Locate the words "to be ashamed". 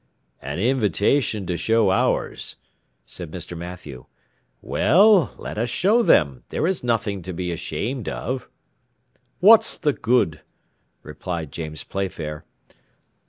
7.21-8.09